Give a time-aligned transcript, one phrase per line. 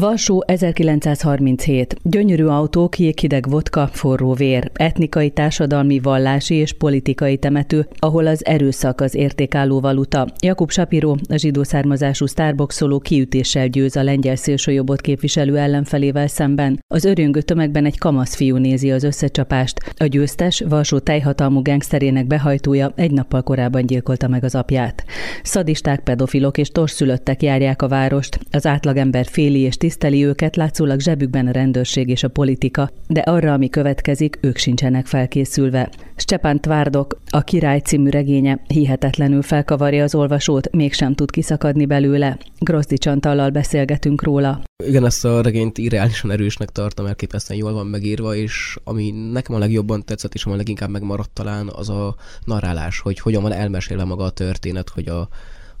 [0.00, 1.96] Varsó 1937.
[2.02, 4.70] Gyönyörű autók, jéghideg vodka, forró vér.
[4.74, 10.26] Etnikai, társadalmi, vallási és politikai temető, ahol az erőszak az értékálló valuta.
[10.42, 16.78] Jakub Sapiro, a zsidó származású sztárboxoló kiütéssel győz a lengyel szélsőjobbot képviselő ellenfelével szemben.
[16.88, 19.78] Az örjöngő tömegben egy kamasz fiú nézi az összecsapást.
[19.96, 25.04] A győztes, Varsó teljhatalmú gengszerének behajtója egy nappal korábban gyilkolta meg az apját.
[25.42, 28.38] Szadisták, pedofilok és torszülöttek járják a várost.
[28.50, 33.52] Az átlagember féli és tiszteli őket, látszólag zsebükben a rendőrség és a politika, de arra,
[33.52, 35.90] ami következik, ők sincsenek felkészülve.
[36.16, 42.38] Stepan Tvárdok, a Király című regénye hihetetlenül felkavarja az olvasót, mégsem tud kiszakadni belőle.
[42.58, 44.62] Grozdi Csantallal beszélgetünk róla.
[44.84, 49.58] Igen, ezt a regényt irreálisan erősnek tartom, elképesztően jól van megírva, és ami nekem a
[49.58, 52.14] legjobban tetszett, és ami leginkább megmaradt talán, az a
[52.44, 55.28] narrálás, hogy hogyan van elmesélve maga a történet, hogy a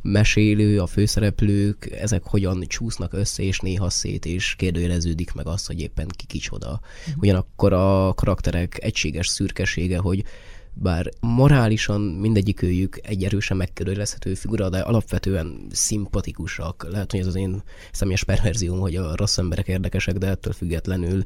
[0.02, 5.80] mesélő, a főszereplők, ezek hogyan csúsznak össze, és néha szét, és kérdőjeleződik meg az, hogy
[5.80, 6.80] éppen ki kicsoda.
[7.06, 7.18] Mhm.
[7.18, 10.24] Ugyanakkor a karakterek egységes szürkesége, hogy
[10.72, 16.86] bár morálisan mindegyik őjük egy erősen megkérdőjelezhető figura, de alapvetően szimpatikusak.
[16.90, 21.24] Lehet, hogy ez az én személyes perverzióm, hogy a rossz emberek érdekesek, de ettől függetlenül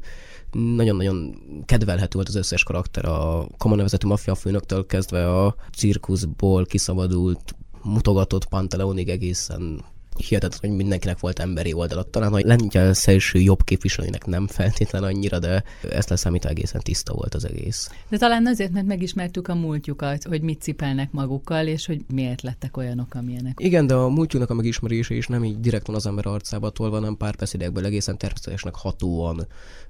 [0.51, 7.55] nagyon-nagyon kedvelhető volt az összes karakter, a komonevezető maffia főnöktől kezdve a cirkuszból kiszabadult
[7.85, 9.85] mutogatott Panteleonig egészen
[10.17, 12.03] hihetetlen, hogy mindenkinek volt emberi oldala.
[12.03, 17.35] Talán a lengyel szélső jobb képviselőnek nem feltétlen annyira, de ezt leszámítva egészen tiszta volt
[17.35, 17.89] az egész.
[18.09, 22.77] De talán azért, mert megismertük a múltjukat, hogy mit cipelnek magukkal, és hogy miért lettek
[22.77, 23.57] olyanok, amilyenek.
[23.61, 26.95] Igen, de a múltjuknak a megismerése is nem így direkt van az ember arcába tolva,
[26.95, 29.47] hanem pár beszédekből egészen természetesnek hatóan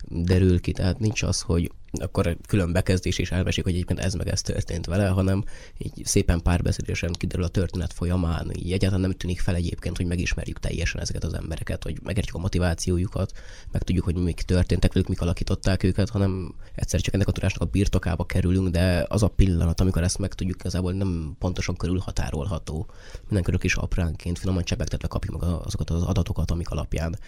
[0.07, 0.71] derül ki.
[0.71, 4.85] Tehát nincs az, hogy akkor külön bekezdés is elmesik, hogy egyébként ez meg ez történt
[4.85, 5.43] vele, hanem
[5.77, 10.59] így szépen párbeszédésen kiderül a történet folyamán, így egyáltalán nem tűnik fel egyébként, hogy megismerjük
[10.59, 13.31] teljesen ezeket az embereket, hogy megértjük a motivációjukat,
[13.71, 17.61] meg tudjuk, hogy mik történtek velük, mik alakították őket, hanem egyszer csak ennek a tudásnak
[17.61, 22.87] a birtokába kerülünk, de az a pillanat, amikor ezt meg tudjuk, igazából nem pontosan körülhatárolható.
[23.27, 27.19] Mindenkörök is apránként, finoman csepegtetve kapjuk meg azokat az adatokat, amik alapján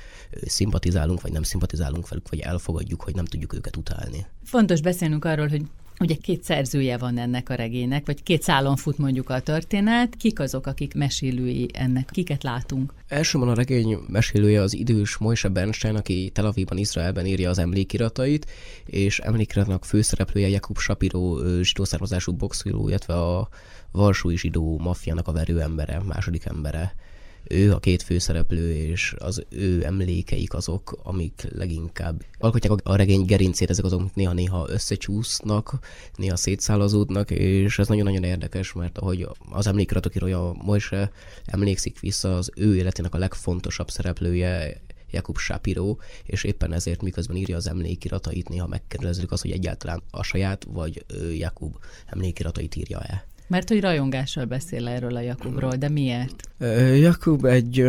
[0.46, 4.26] szimpatizálunk, vagy nem szimpatizálunk velük, vagy elfogadjuk, hogy nem tudjuk őket utálni.
[4.44, 5.66] Fontos beszélnünk arról, hogy
[6.00, 10.16] Ugye két szerzője van ennek a regénynek, vagy két szálon fut mondjuk a történet.
[10.16, 12.10] Kik azok, akik mesélői ennek?
[12.12, 12.94] Kiket látunk?
[13.08, 18.46] Elsőben a regény mesélője az idős Moise Bernstein, aki Tel Avivban, Izraelben írja az emlékiratait,
[18.86, 23.50] és emlékiratnak főszereplője Jakub Shapiro, zsidó származású boxoló, illetve a
[23.92, 26.94] Varsói zsidó maffiának a verőembere, második embere
[27.44, 33.70] ő a két főszereplő, és az ő emlékeik azok, amik leginkább alkotják a regény gerincét,
[33.70, 35.80] ezek azok néha-néha összecsúsznak,
[36.16, 40.14] néha szétszálazódnak, és ez nagyon-nagyon érdekes, mert ahogy az emlékiratok
[40.64, 41.12] Moise
[41.46, 44.82] emlékszik vissza, az ő életének a legfontosabb szereplője
[45.12, 50.24] Jakub Shapiro, és éppen ezért miközben írja az emlékiratait, néha megkérdezzük azt, hogy egyáltalán a
[50.24, 51.06] saját vagy
[51.38, 53.26] Jakub emlékiratait írja-e.
[53.48, 56.50] Mert hogy rajongással beszél erről a Jakubról, de miért?
[57.00, 57.84] Jakub egy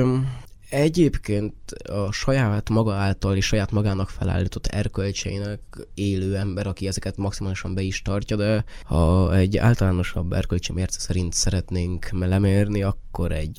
[0.70, 1.54] Egyébként
[1.84, 5.60] a saját maga által és saját magának felállított erkölcseinek
[5.94, 11.32] élő ember, aki ezeket maximálisan be is tartja, de ha egy általánosabb erkölcsi mérce szerint
[11.32, 13.58] szeretnénk lemérni, akkor egy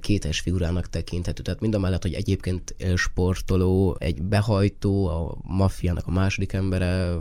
[0.00, 1.42] kétes figurának tekinthető.
[1.42, 7.14] Tehát mind a mellett, hogy egyébként sportoló, egy behajtó, a maffiának a második embere,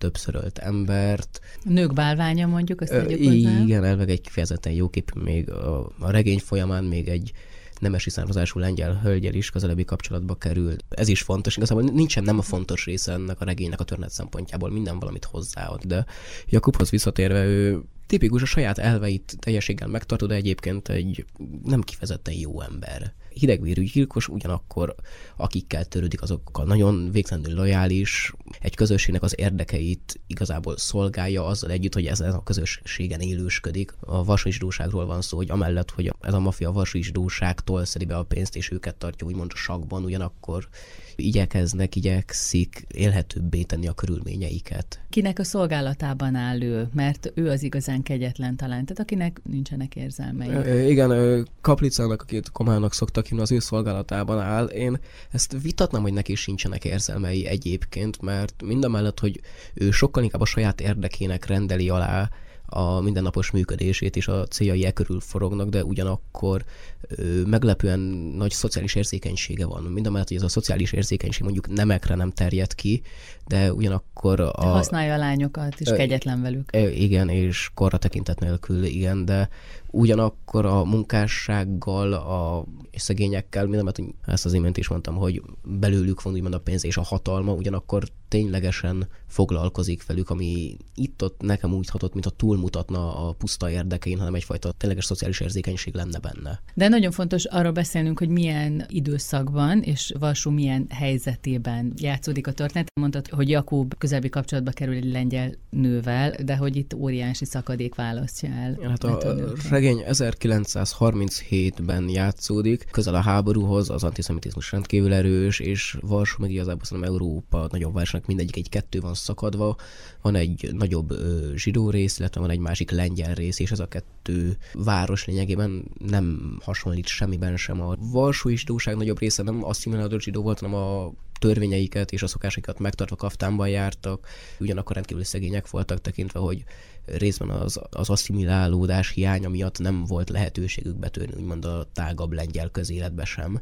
[0.00, 1.40] többszörölt embert.
[1.64, 3.60] A nők bálványa mondjuk, azt mondjuk hozzá.
[3.62, 7.32] Igen, elveg egy kifejezetten jó kép, még a, a regény folyamán még egy
[7.80, 10.76] nemesi származású lengyel hölgyel is közelebbi kapcsolatba kerül.
[10.88, 14.70] Ez is fontos, igazából nincsen nem a fontos része ennek a regénynek a történet szempontjából,
[14.70, 16.04] minden valamit hozzáad, de
[16.46, 21.24] Jakubhoz visszatérve ő tipikus a saját elveit teljességgel megtartó, de egyébként egy
[21.64, 24.94] nem kifejezetten jó ember hidegvérű gyilkos, ugyanakkor
[25.36, 32.06] akikkel törődik, azokkal nagyon végtelenül lojális, egy közösségnek az érdekeit igazából szolgálja azzal együtt, hogy
[32.06, 33.94] ez, ez a közösségen élősködik.
[34.00, 38.56] A vasúisdóságról van szó, hogy amellett, hogy ez a mafia vasúisdóságtól szedi be a pénzt,
[38.56, 40.68] és őket tartja úgymond sakban, ugyanakkor
[41.16, 45.00] igyekeznek, igyekszik élhetőbbé tenni a körülményeiket.
[45.08, 46.88] Kinek a szolgálatában áll ő?
[46.94, 50.88] Mert ő az igazán kegyetlen talán, tehát akinek nincsenek érzelmei.
[50.90, 54.66] Igen, Kaplicának, akit Komának szoktak hívni, az ő szolgálatában áll.
[54.66, 55.00] Én
[55.30, 59.40] ezt vitatnám, hogy neki sincsenek érzelmei egyébként, mert mind a mellett, hogy
[59.74, 62.30] ő sokkal inkább a saját érdekének rendeli alá
[62.72, 66.64] a mindennapos működését, és a céljai e körül forognak, de ugyanakkor
[67.00, 68.00] ö, meglepően
[68.36, 69.82] nagy szociális érzékenysége van.
[69.82, 73.02] Mind a mellett, hogy ez a szociális érzékenység mondjuk nemekre nem terjed ki,
[73.46, 74.66] de ugyanakkor a...
[74.66, 76.70] Használja a lányokat, és ö, kegyetlen velük.
[76.94, 79.48] Igen, és korra tekintet nélkül, igen, de
[79.90, 82.64] ugyanakkor a munkássággal, a
[82.96, 86.96] szegényekkel, mind hogy ezt az imént is mondtam, hogy belőlük van úgymond a pénz és
[86.96, 93.32] a hatalma, ugyanakkor ténylegesen foglalkozik velük, ami itt-ott nekem úgy hatott, mint a túlmutatna a
[93.32, 96.60] puszta érdekein, hanem egyfajta tényleges szociális érzékenység lenne benne.
[96.74, 102.88] De nagyon fontos arról beszélnünk, hogy milyen időszakban és Varsó milyen helyzetében játszódik a történet.
[103.00, 108.50] Mondtad, hogy Jakub közelbi kapcsolatba kerül egy lengyel nővel, de hogy itt óriási szakadék választja
[108.50, 108.78] el.
[108.88, 116.36] Hát a, a regény 1937-ben játszódik, közel a háborúhoz, az antiszemitizmus rendkívül erős, és Varsó
[116.38, 119.76] meg igazából szerintem Európa nagyobb városnak mindegyik egy kettő van szakadva,
[120.22, 123.88] van egy nagyobb ö, zsidó rész, illetve van egy másik lengyel rész, és ez a
[123.88, 127.80] kettő város lényegében nem hasonlít semmiben sem.
[127.80, 132.78] A Varsói zsidóság nagyobb része nem asszimilálódott zsidó volt, hanem a törvényeiket és a szokásaikat
[132.78, 134.26] megtartva kaftánban jártak,
[134.60, 136.64] ugyanakkor rendkívül szegények voltak tekintve, hogy
[137.04, 143.24] részben az, az asszimilálódás hiánya miatt nem volt lehetőségük betörni úgymond a tágabb lengyel közéletbe
[143.24, 143.60] sem.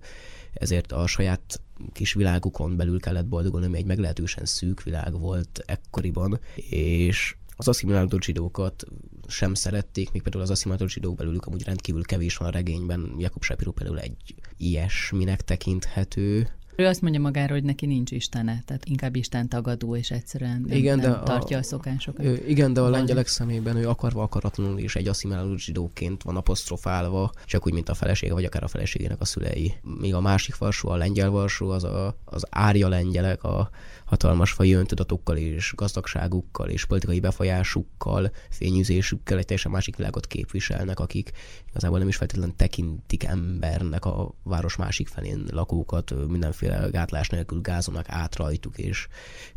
[0.53, 1.61] Ezért a saját
[1.93, 6.41] kis világukon belül kellett boldogulni, ami egy meglehetősen szűk világ volt ekkoriban,
[6.71, 8.85] és az asszimilálódott zsidókat
[9.27, 13.15] sem szerették, még például az asszimilálódott zsidók belülük amúgy rendkívül kevés van a regényben.
[13.19, 16.49] Jakub Shapiro például egy ilyesminek tekinthető,
[16.81, 20.77] ő azt mondja magáról, hogy neki nincs istene, tehát inkább Isten tagadó, és egyszerűen nem,
[20.77, 22.25] igen, nem de tartja a, a szokásokat.
[22.25, 27.33] Ő, igen, de a lengyelek szemében ő akarva akaratlanul is egy asszimiláló zsidóként van apostrofálva,
[27.45, 29.73] csak úgy, mint a felesége, vagy akár a feleségének a szülei.
[29.83, 33.71] Míg a másik varsó, a lengyel varsó, az a, az árja lengyelek, a,
[34.09, 41.31] hatalmas fai öntudatokkal és gazdagságukkal és politikai befolyásukkal, fényűzésükkel egy teljesen másik világot képviselnek, akik
[41.69, 48.09] igazából nem is feltétlenül tekintik embernek a város másik felén lakókat, mindenféle gátlás nélkül gázolnak
[48.09, 49.09] át rajtuk, és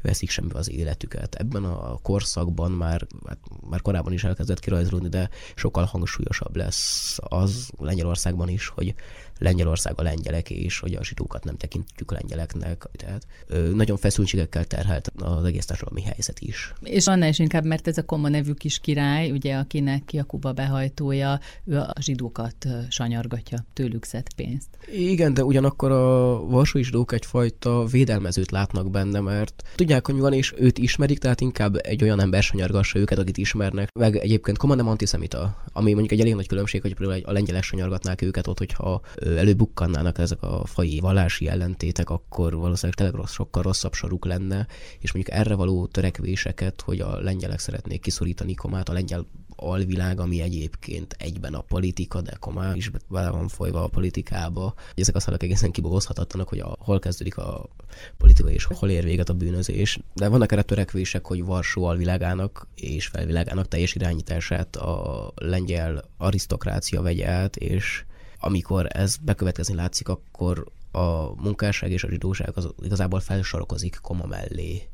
[0.02, 1.36] veszik semmi az életüket.
[1.36, 3.38] Ebben a korszakban már, hát
[3.71, 8.94] már korábban is elkezdett kirajzolódni, de sokkal hangsúlyosabb lesz az Lengyelországban is, hogy
[9.39, 12.88] Lengyelország a lengyelek, és hogy a zsidókat nem tekintjük lengyeleknek.
[12.95, 13.27] Tehát
[13.73, 16.73] nagyon feszültségekkel terhelt az egész társadalmi helyzet is.
[16.81, 21.39] És annál is inkább, mert ez a Koma nevű kis király, ugye, akinek Jakuba behajtója,
[21.65, 24.68] ő a zsidókat sanyargatja, tőlük szed pénzt.
[24.91, 30.33] Igen, de ugyanakkor a varsói zsidók egyfajta védelmezőt látnak benne, mert tudják, hogy mi van,
[30.33, 33.90] és őt ismerik, tehát inkább egy olyan ember sanyargassa őket, akit ismernek.
[34.00, 37.63] Meg egyébként Koma nem antiszemita, ami mondjuk egy elég nagy különbség, hogy például a lengyelek
[37.63, 39.02] sanyargatnák őket ott, hogyha
[39.38, 44.68] előbukkannának ezek a fai vallási ellentétek, akkor valószínűleg tényleg rossz, sokkal rosszabb soruk lenne,
[45.00, 49.25] és mondjuk erre való törekvéseket, hogy a lengyelek szeretnék kiszorítani komát, a lengyel
[49.62, 54.74] alvilág, ami egyébként egyben a politika, de komá is bele van folyva a politikába.
[54.96, 57.69] Ezek a szalak egészen kibogozhatatlanak, hogy a, hol kezdődik a
[58.18, 60.00] politika és hol ér véget a bűnözés.
[60.13, 67.28] De vannak erre törekvések, hogy Varsó alvilágának és felvilágának teljes irányítását a lengyel arisztokrácia vegye
[67.28, 68.06] át, és
[68.40, 74.90] amikor ez bekövetkezni látszik, akkor a munkásság és a zsidóság az igazából felsorokozik koma mellé.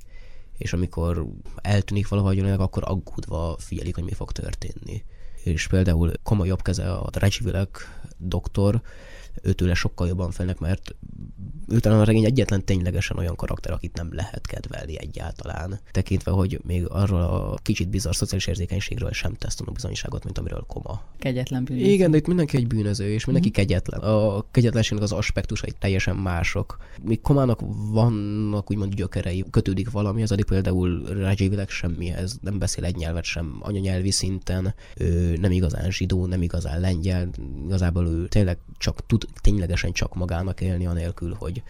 [0.58, 1.26] És amikor
[1.62, 5.04] eltűnik valahogy akkor aggódva figyelik, hogy mi fog történni.
[5.44, 8.82] És például koma jobb keze a Recsvilek doktor,
[9.44, 10.96] őtőle sokkal jobban félnek, mert
[11.68, 15.80] ő talán a regény egyetlen ténylegesen olyan karakter, akit nem lehet kedvelni egyáltalán.
[15.92, 21.02] Tekintve, hogy még arról a kicsit bizarr szociális érzékenységről sem tesz bizonyságot, mint amiről koma.
[21.18, 21.90] Kegyetlen bűnöző.
[21.90, 23.68] Igen, de itt mindenki egy bűnöző, és mindenki mm-hmm.
[23.68, 24.00] kegyetlen.
[24.00, 26.78] A kegyetlenségnek az aspektusai teljesen mások.
[27.02, 27.60] Míg komának
[27.92, 34.12] vannak úgymond gyökerei, kötődik valami, az például Rajévileg semmihez, nem beszél egy nyelvet sem anyanyelvi
[34.12, 37.30] szinten, ő nem igazán zsidó, nem igazán lengyel,
[37.66, 41.64] igazából ő tényleg csak tud ténylegesen csak magának élni, anélkül, hogy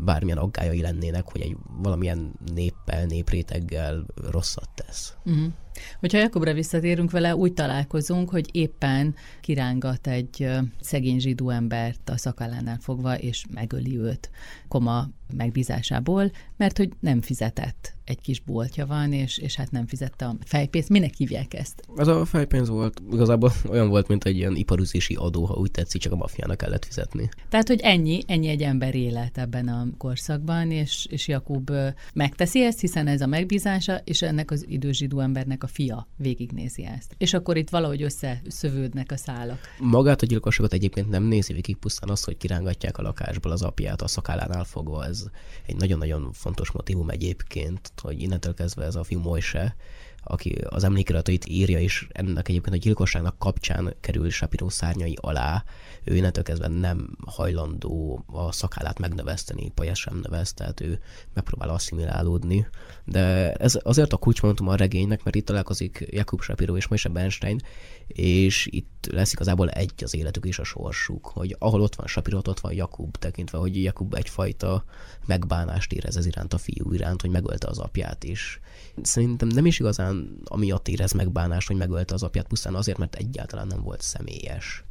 [0.00, 5.14] bármilyen aggályai lennének, hogy egy valamilyen néppel, népréteggel rosszat tesz.
[5.24, 5.52] Uh-huh.
[6.00, 10.48] Hogyha Jakobra visszatérünk vele, úgy találkozunk, hogy éppen kirángat egy
[10.80, 14.30] szegény zsidó embert a szakálánál fogva, és megöli őt
[14.68, 17.94] koma megbízásából, mert hogy nem fizetett.
[18.04, 20.88] Egy kis boltja van, és, és hát nem fizette a fejpénzt.
[20.88, 21.82] Minek hívják ezt?
[21.96, 26.00] Ez a fejpénz volt, igazából olyan volt, mint egy ilyen iparüzési adó, ha úgy tetszik,
[26.00, 27.28] csak a mafiának kellett fizetni.
[27.48, 31.70] Tehát, hogy ennyi, ennyi egy ember élet ebben a korszakban, és, és Jakub
[32.14, 36.84] megteszi ezt, hiszen ez a megbízása, és ennek az idős zsidó embernek a fia végignézi
[36.84, 37.14] ezt.
[37.18, 39.58] És akkor itt valahogy összeszövődnek a szálak.
[39.78, 44.02] Magát a gyilkosságot egyébként nem nézi végig pusztán azt, hogy kirángatják a lakásból az apját
[44.02, 45.04] a szakállánál fogva.
[45.04, 45.24] Ez
[45.66, 49.76] egy nagyon-nagyon fontos motivum egyébként, hogy innentől kezdve ez a fiú Mojse,
[50.24, 55.64] aki az emlékiratait írja, és ennek egyébként a gyilkosságnak kapcsán kerül Shapiro szárnyai alá,
[56.04, 61.00] ő innentől kezdve nem hajlandó a szakállát megnöveszteni, pajas sem növeszt, tehát ő
[61.34, 62.66] megpróbál asszimilálódni.
[63.04, 67.60] De ez azért a kulcsmondatum a regénynek, mert itt találkozik Jakub Shapiro és Moshe Bernstein,
[68.06, 72.38] és itt lesz igazából egy az életük és a sorsuk, hogy ahol ott van Shapiro,
[72.44, 74.84] ott van Jakub, tekintve, hogy Jakub egyfajta
[75.26, 78.60] megbánást érez ez iránt a fiú iránt, hogy megölte az apját is.
[79.02, 80.11] Szerintem nem is igazán
[80.44, 84.84] amiatt érez megbánást, hogy megölte az apját, pusztán azért, mert egyáltalán nem volt személyes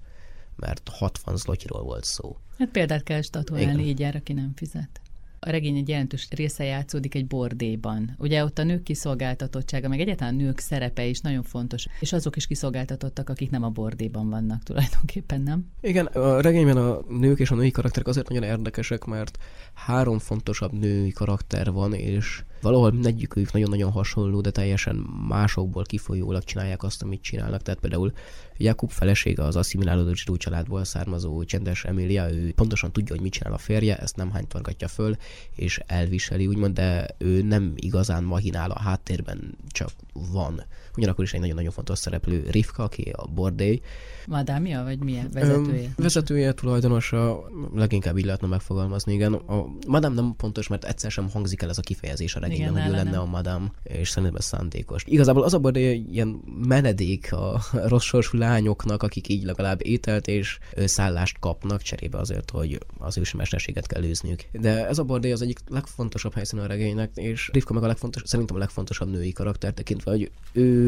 [0.62, 2.38] mert 60 zlotyiról volt szó.
[2.58, 5.01] Hát példát kell statuálni, így jár, aki nem fizet.
[5.40, 8.16] A regény egy jelentős része játszódik egy bordéban.
[8.18, 12.36] Ugye ott a nők kiszolgáltatottsága, meg egyáltalán a nők szerepe is nagyon fontos, és azok
[12.36, 15.72] is kiszolgáltatottak, akik nem a bordéban vannak tulajdonképpen, nem?
[15.82, 19.38] Igen, a regényben a nők és a női karakterek azért nagyon érdekesek, mert
[19.74, 24.96] három fontosabb női karakter van, és valahol mindegyikük nagyon-nagyon hasonló, de teljesen
[25.27, 27.62] másokból kifolyólag csinálják azt, amit csinálnak.
[27.62, 28.12] Tehát például
[28.58, 33.53] Jakub felesége az asszimilálódó zsidó családból származó csendes Emilia, ő pontosan tudja, hogy mit csinál
[33.53, 35.15] a férje, ezt nem hánytorgatja föl,
[35.56, 40.63] és elviseli, úgymond, de ő nem igazán mahinál a háttérben, csak van.
[40.98, 43.81] Ugyanakkor is egy nagyon-nagyon fontos szereplő Rivka, aki a bordély.
[44.27, 45.83] Madámia, vagy milyen vezetője?
[45.83, 49.33] Öm, vezetője, tulajdonosa, leginkább így lehetne megfogalmazni, igen.
[49.33, 52.91] A madám nem pontos, mert egyszer sem hangzik el ez a kifejezés a regényben, hogy
[52.91, 53.21] ő lenne nem.
[53.21, 55.03] a madám, és szerintem ez szándékos.
[55.07, 60.57] Igazából az a bordély ilyen menedék a rossz sorsú lányoknak, akik így legalább ételt és
[60.75, 64.43] szállást kapnak cserébe azért, hogy az ősi mesterséget kell űzniük.
[64.51, 68.21] De ez a bordély az egyik legfontosabb helyszín a regénynek, és Rivka meg a legfontos,
[68.25, 70.81] szerintem a legfontosabb női karakter tekintve, hogy ő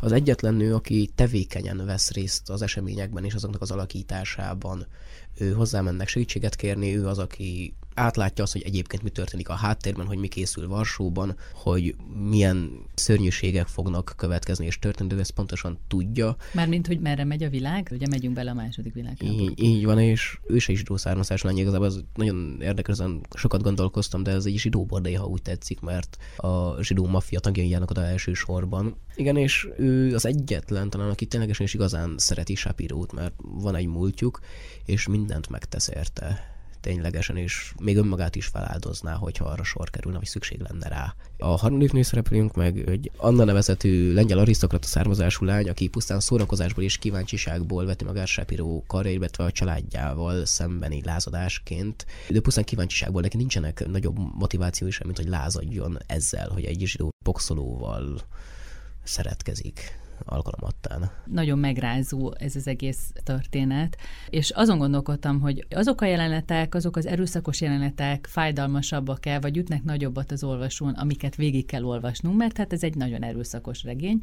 [0.00, 4.86] az egyetlen nő, aki tevékenyen vesz részt az eseményekben és azoknak az alakításában.
[5.38, 10.06] Ő hozzámennek segítséget kérni, ő az, aki átlátja azt, hogy egyébként mi történik a háttérben,
[10.06, 11.94] hogy mi készül Varsóban, hogy
[12.28, 16.36] milyen szörnyűségek fognak következni és történni, ő ezt pontosan tudja.
[16.52, 17.88] Mármint, hogy merre megy a világ?
[17.92, 19.42] Ugye megyünk bele a második világháborúba.
[19.42, 23.62] Így, így van, és ő se zsidó származás lány, igazából ez nagyon érdekes, ezen sokat
[23.62, 27.90] gondolkoztam, de ez egy zsidó bordai, ha úgy tetszik, mert a zsidó maffia tagjai járnak
[27.90, 28.96] oda elsősorban.
[29.14, 33.86] Igen, és ő az egyetlen talán, aki ténylegesen is igazán szereti Sapirót, mert van egy
[33.86, 34.40] múltjuk,
[34.84, 40.26] és mindent megtesz érte ténylegesen, és még önmagát is feláldozná, hogyha arra sor kerülne, vagy
[40.26, 41.14] szükség lenne rá.
[41.38, 46.98] A harmadik nőszereplőnk meg egy Anna nevezetű lengyel arisztokrata származású lány, aki pusztán szórakozásból és
[46.98, 52.06] kíváncsiságból veti magát Shapiro karrier, illetve a családjával szembeni lázadásként.
[52.28, 57.10] De pusztán kíváncsiságból neki nincsenek nagyobb motiváció sem, mint hogy lázadjon ezzel, hogy egy zsidó
[57.24, 58.20] boxolóval
[59.04, 61.10] szeretkezik alkalomattán.
[61.26, 63.96] Nagyon megrázó ez az egész történet,
[64.30, 70.30] és azon gondolkodtam, hogy azok a jelenetek, azok az erőszakos jelenetek fájdalmasabbak-e, vagy ütnek nagyobbat
[70.30, 74.20] az olvasón, amiket végig kell olvasnunk, mert hát ez egy nagyon erőszakos regény,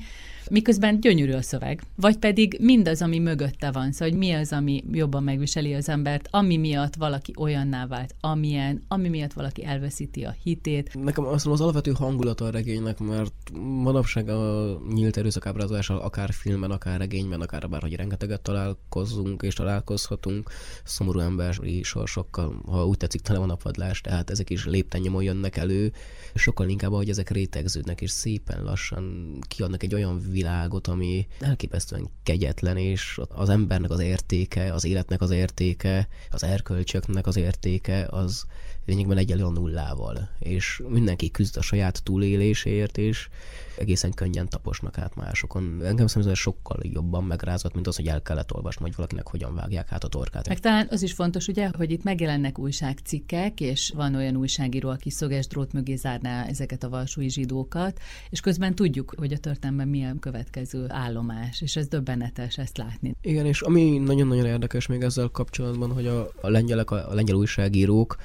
[0.50, 4.84] miközben gyönyörű a szöveg, vagy pedig mindaz, ami mögötte van, szóval hogy mi az, ami
[4.92, 10.36] jobban megviseli az embert, ami miatt valaki olyanná vált, amilyen, ami miatt valaki elveszíti a
[10.44, 11.04] hitét.
[11.04, 13.52] Nekem azt az alapvető hangulata a regénynek, mert
[13.84, 19.54] manapság a nyílt erőszakábrázás hatással akár filmben, akár regényben, akár bár, hogy rengeteget találkozunk és
[19.54, 20.50] találkozhatunk
[20.84, 25.58] szomorú emberi sorsokkal, ha úgy tetszik, tele van a padlás, tehát ezek is léptennyomon jönnek
[25.58, 25.94] elő,
[26.36, 32.78] sokkal inkább, hogy ezek rétegződnek, és szépen lassan kiadnak egy olyan világot, ami elképesztően kegyetlen,
[32.78, 38.46] és az embernek az értéke, az életnek az értéke, az erkölcsöknek az értéke, az
[38.86, 43.30] lényegben egyenlő a nullával, és mindenki küzd a saját túlélésért, és
[43.78, 45.75] egészen könnyen taposnak át másokon.
[45.84, 49.92] Engem szerintem sokkal jobban megrázott, mint az, hogy el kellett olvasni, hogy valakinek hogyan vágják
[49.92, 50.48] át a torkát.
[50.48, 55.10] Meg talán az is fontos, ugye, hogy itt megjelennek újságcikkek, és van olyan újságíró, aki
[55.10, 60.20] szöges drót mögé zárná ezeket a valsói zsidókat, és közben tudjuk, hogy a történelemben milyen
[60.20, 63.16] következő állomás, és ez döbbenetes ezt látni.
[63.22, 67.36] Igen, és ami nagyon-nagyon érdekes még ezzel kapcsolatban, hogy a, a lengyelek, a, a lengyel
[67.36, 68.16] újságírók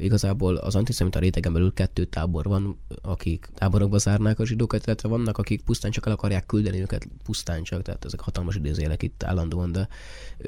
[0.00, 5.38] Igazából az antiszemita rétegen belül kettő tábor van, akik táborokba zárnák a zsidókat, illetve vannak,
[5.38, 9.72] akik pusztán csak el akarják küldeni őket, pusztán csak, tehát ezek hatalmas idézélek itt állandóan,
[9.72, 9.88] de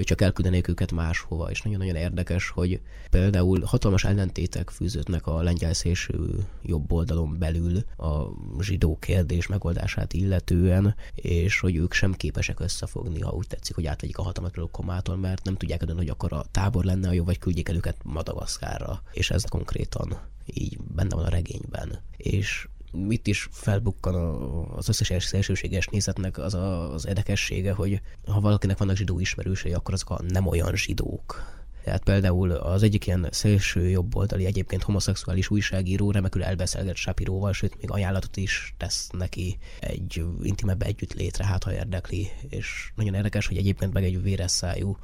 [0.02, 2.80] csak elküldenék őket máshova, és nagyon-nagyon érdekes, hogy
[3.10, 8.26] például hatalmas ellentétek fűződnek a lengyel szélső jobb oldalon belül a
[8.60, 14.18] zsidó kérdés megoldását illetően, és hogy ők sem képesek összefogni, ha úgy tetszik, hogy átvegyik
[14.18, 17.24] a hatalmat például Komától, mert nem tudják eldönteni, hogy akkor a tábor lenne a jó,
[17.24, 19.02] vagy küldjék el őket Madagaszkárra.
[19.12, 22.02] És ez konkrétan így benne van a regényben.
[22.16, 22.68] És
[23.08, 24.14] itt is felbukkan
[24.76, 29.94] az összes szélsőséges nézetnek az a, az érdekessége, hogy ha valakinek vannak zsidó ismerősei, akkor
[29.94, 31.58] azok a nem olyan zsidók.
[31.84, 37.90] Tehát például az egyik ilyen szélső jobboldali egyébként homoszexuális újságíró remekül elbeszélget Sapiróval, sőt még
[37.90, 43.92] ajánlatot is tesz neki egy intimebb együttlétre, hát ha érdekli, és nagyon érdekes, hogy egyébként
[43.92, 44.96] meg egy véres szájú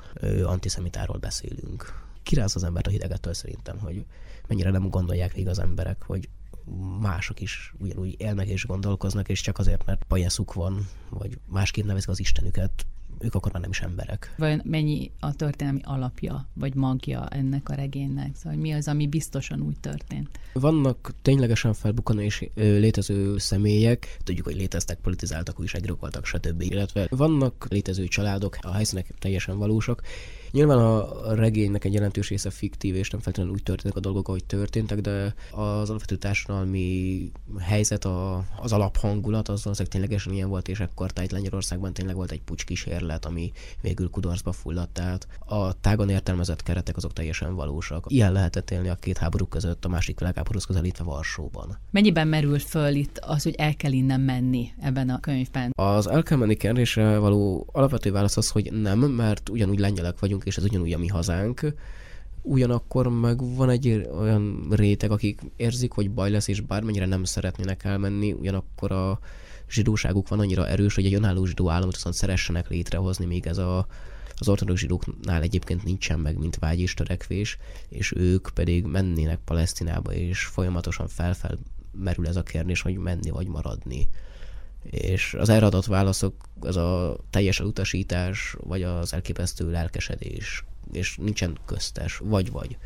[0.44, 2.05] antiszemitáról beszélünk.
[2.26, 4.04] Kiráz az embert a hidegettől szerintem, hogy
[4.48, 6.28] mennyire nem gondolják végig az emberek, hogy
[7.00, 12.08] mások is ugyanúgy élnek és gondolkoznak, és csak azért, mert pajeszuk van, vagy másképp nevezik
[12.08, 12.86] az Istenüket,
[13.18, 14.34] ők akkor már nem is emberek.
[14.38, 18.36] Vajon mennyi a történelmi alapja, vagy magja ennek a regénynek?
[18.36, 20.40] Szóval mi az, ami biztosan úgy történt?
[20.52, 26.62] Vannak ténylegesen felbukkanó és létező személyek, tudjuk, hogy léteztek, politizáltak, újságírók voltak, stb.
[26.62, 30.02] Illetve vannak létező családok, a helyszínek teljesen valósak,
[30.56, 34.44] Nyilván a regénynek egy jelentős része fiktív, és nem feltétlenül úgy történnek a dolgok, ahogy
[34.44, 40.80] történtek, de az alapvető társadalmi helyzet, a, az alaphangulat, az valószínűleg ténylegesen ilyen volt, és
[40.80, 44.92] ekkor tájt Lengyelországban tényleg volt egy pucskísérlet, ami végül kudarcba fulladt.
[44.92, 48.04] Tehát a tágon értelmezett keretek azok teljesen valósak.
[48.08, 51.78] Ilyen lehetett élni a két háború között, a másik világháborúhoz közelítve Varsóban.
[51.90, 55.72] Mennyiben merül föl itt az, hogy el kell innen menni ebben a könyvben?
[55.74, 60.44] Az el kell menni kérdésre való alapvető válasz az, hogy nem, mert ugyanúgy lengyelek vagyunk,
[60.44, 61.74] és ez ugyanúgy a mi hazánk.
[62.42, 67.84] Ugyanakkor meg van egy olyan réteg, akik érzik, hogy baj lesz, és bármennyire nem szeretnének
[67.84, 69.18] elmenni, ugyanakkor a
[69.70, 73.86] zsidóságuk van annyira erős, hogy egy önálló zsidó államot viszont szeressenek létrehozni, még ez a,
[74.36, 77.58] az ortodox zsidóknál egyébként nincsen meg, mint vágy és törekvés,
[77.88, 81.58] és ők pedig mennének Palesztinába, és folyamatosan felfel
[81.92, 84.08] merül ez a kérdés, hogy menni vagy maradni
[84.90, 91.58] és az erre adott válaszok az a teljes elutasítás, vagy az elképesztő lelkesedés, és nincsen
[91.64, 92.76] köztes, vagy-vagy.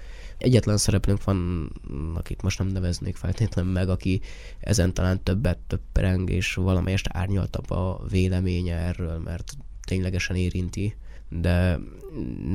[0.41, 1.71] Egyetlen szereplőnk van,
[2.15, 4.21] akit most nem neveznék feltétlenül meg, aki
[4.61, 9.53] ezen talán többet több pereng, és valamelyest árnyaltabb a véleménye erről, mert
[9.87, 10.97] ténylegesen érinti
[11.31, 11.79] de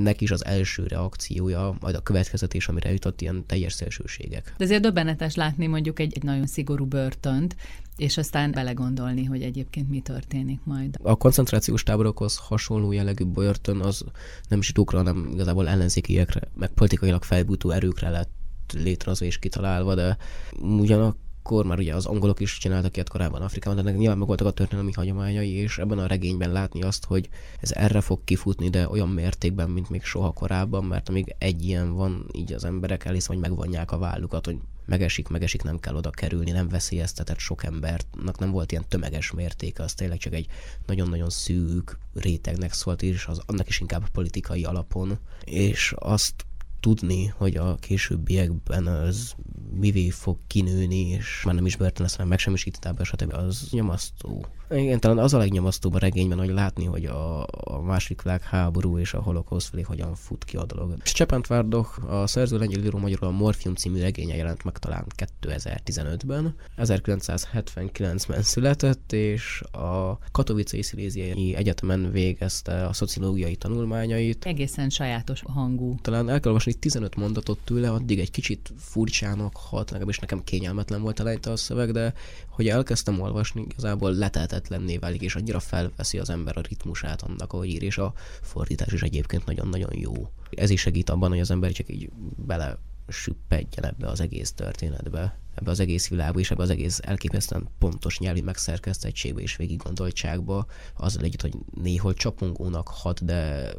[0.03, 4.53] neki is az első reakciója, majd a következetés, amire jutott, ilyen teljes szélsőségek.
[4.57, 7.55] De azért döbbenetes látni mondjuk egy, egy nagyon szigorú börtönt,
[7.97, 10.97] és aztán belegondolni, hogy egyébként mi történik majd.
[11.01, 14.03] A koncentrációs táborokhoz hasonló jellegű börtön az
[14.49, 18.31] nem zsidókra, hanem igazából ellenzékiekre, meg politikailag felbutó erőkre lett
[18.73, 20.17] létrehozva és kitalálva, de
[20.59, 24.27] ugyanak akkor már ugye az angolok is csináltak ilyet korábban Afrikában, de ennek nyilván meg
[24.27, 28.69] voltak a történelmi hagyományai, és ebben a regényben látni azt, hogy ez erre fog kifutni,
[28.69, 33.05] de olyan mértékben, mint még soha korábban, mert amíg egy ilyen van, így az emberek
[33.05, 37.63] elhiszem, hogy megvonják a vállukat, hogy megesik, megesik, nem kell oda kerülni, nem veszélyeztetett sok
[37.63, 40.47] embernek, nem volt ilyen tömeges mértéke, az tényleg csak egy
[40.85, 46.45] nagyon-nagyon szűk rétegnek szólt, és az, annak is inkább politikai alapon, és azt
[46.79, 49.35] tudni, hogy a későbbiekben az
[49.75, 53.33] mivé fog kinőni, és már nem is börtön lesz, hanem megsemmisített stb.
[53.33, 54.45] az nyomasztó.
[54.69, 59.13] Igen, talán az a legnyomasztóbb a regényben, hogy látni, hogy a, a második világháború és
[59.13, 60.97] a holokauszt felé hogyan fut ki a dolog.
[61.41, 65.05] Tvardok, a szerző lengyel író magyarul a Morfium című regénye jelent meg talán
[65.41, 66.55] 2015-ben.
[66.77, 74.45] 1979-ben született, és a Katowice Sziléziai Egyetemen végezte a szociológiai tanulmányait.
[74.45, 75.95] Egészen sajátos hangú.
[76.01, 81.01] Talán el kell olvasni 15 mondatot tőle, addig egy kicsit furcsának hat, legalábbis nekem kényelmetlen
[81.01, 82.13] volt eleinte a szöveg, de
[82.49, 84.11] hogy elkezdtem olvasni, igazából
[84.55, 88.93] leteltetlenné válik, és annyira felveszi az ember a ritmusát annak, ahogy ír, és a fordítás
[88.93, 90.13] is egyébként nagyon-nagyon jó.
[90.49, 95.39] Ez is segít abban, hogy az ember csak így bele süppedjen ebbe az egész történetbe,
[95.55, 100.65] ebbe az egész világba, és ebbe az egész elképesztően pontos nyelvi megszerkesztettségbe és végig gondoltságba,
[100.97, 103.69] azzal együtt, hogy néhol csapongónak hat, de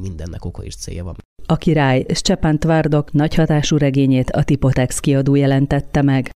[0.00, 1.16] mindennek oka és célja van.
[1.46, 6.30] A király Szczepan Tvardok nagy hatású regényét a Tipotex kiadó jelentette meg.